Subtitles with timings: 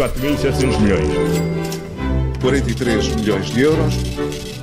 [0.00, 1.08] 4.700 milhões.
[2.40, 3.94] 43 milhões de euros.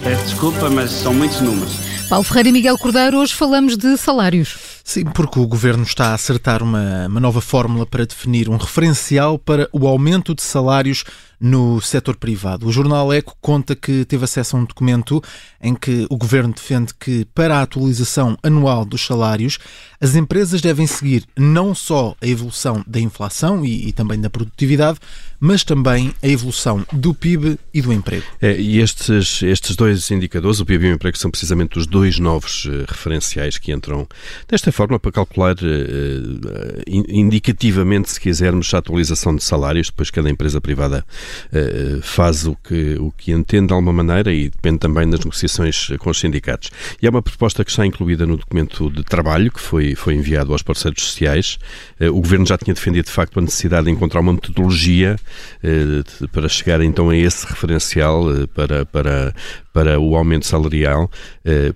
[0.04, 1.75] Peço desculpa, mas são muitos números.
[2.10, 4.76] Paulo Ferreira e Miguel Cordeiro, hoje falamos de salários.
[4.88, 9.38] Sim, porque o Governo está a acertar uma, uma nova fórmula para definir um referencial
[9.38, 11.04] para o aumento de salários
[11.40, 12.66] no setor privado.
[12.66, 15.21] O jornal Eco conta que teve acesso a um documento
[15.62, 19.60] em que o governo defende que, para a atualização anual dos salários,
[20.00, 25.00] as empresas devem seguir não só a evolução da inflação e, e também da produtividade,
[25.40, 28.25] mas também a evolução do PIB e do emprego.
[28.42, 32.19] É, e estes, estes dois indicadores, o PIB e o emprego, são precisamente os dois
[32.19, 34.08] novos uh, referenciais que entram
[34.47, 39.88] desta forma para calcular uh, indicativamente, se quisermos, a atualização de salários.
[39.88, 41.03] Depois cada empresa privada
[41.52, 45.90] uh, faz o que, o que entende de alguma maneira e depende também das negociações
[45.98, 46.70] com os sindicatos.
[47.02, 50.52] E é uma proposta que está incluída no documento de trabalho que foi, foi enviado
[50.52, 51.58] aos parceiros sociais.
[52.00, 55.16] Uh, o Governo já tinha defendido, de facto, a necessidade de encontrar uma metodologia
[55.64, 59.34] uh, para chegar então a esse referencial para, para,
[59.78, 61.08] para o aumento salarial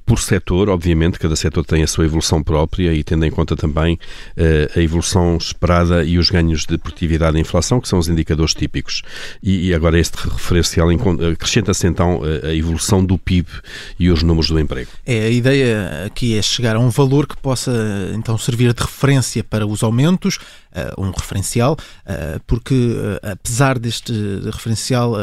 [0.08, 0.70] por setor.
[0.70, 4.00] Obviamente, cada setor tem a sua evolução própria e tendo em conta também
[4.76, 9.04] a evolução esperada e os ganhos de produtividade e inflação, que são os indicadores típicos.
[9.44, 10.88] E, agora este referencial
[11.32, 13.48] acrescenta-se então a evolução do PIB
[14.00, 14.90] e os números do emprego.
[15.06, 17.72] É, a ideia aqui é chegar a um valor que possa
[18.16, 20.38] então servir de referência para os aumentos,
[20.98, 21.78] uh, um referencial,
[22.48, 24.14] porque apesar deste
[24.52, 25.16] referencial,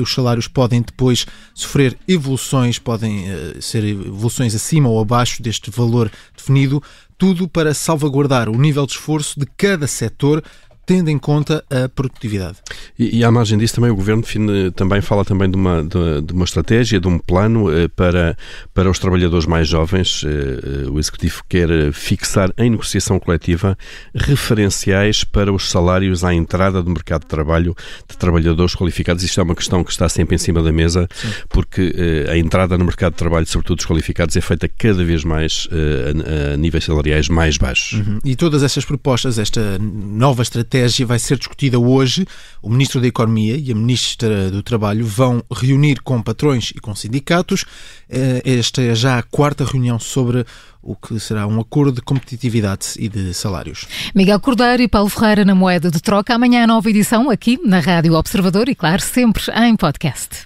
[0.00, 3.24] os salários podem depois sofrer evoluções, podem
[3.60, 6.82] ser evoluções acima ou abaixo deste valor definido,
[7.16, 10.42] tudo para salvaguardar o nível de esforço de cada setor
[10.84, 12.58] tendo em conta a produtividade.
[12.98, 16.22] E, e à margem disso também o Governo define, também fala também de uma, de,
[16.22, 18.36] de, uma estratégia, de um plano eh, para,
[18.74, 20.24] para os trabalhadores mais jovens.
[20.24, 23.78] Eh, o Executivo quer fixar em negociação coletiva
[24.14, 27.76] referenciais para os salários à entrada do mercado de trabalho
[28.08, 29.22] de trabalhadores qualificados.
[29.22, 31.28] Isto é uma questão que está sempre em cima da mesa, Sim.
[31.48, 35.22] porque eh, a entrada no mercado de trabalho, sobretudo dos qualificados, é feita cada vez
[35.22, 38.00] mais a, a níveis salariais mais baixos.
[38.00, 38.18] Uhum.
[38.24, 42.26] E todas estas propostas, esta nova estratégia, estratégia vai ser discutida hoje.
[42.62, 46.94] O Ministro da Economia e a Ministra do Trabalho vão reunir com patrões e com
[46.94, 47.64] sindicatos.
[48.08, 50.46] Eh, esta é já a quarta reunião sobre
[50.82, 53.86] o que será um acordo de competitividade e de salários.
[54.14, 56.34] Miguel Cordeiro e Paulo Ferreira na Moeda de Troca.
[56.34, 60.44] Amanhã a nova edição aqui na Rádio Observador e, claro, sempre em podcast.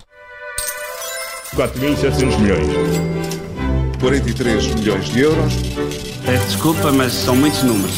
[1.55, 2.67] 4.700 milhões.
[4.01, 5.55] 43 milhões de euros.
[6.25, 7.97] Peço desculpa, mas são muitos números.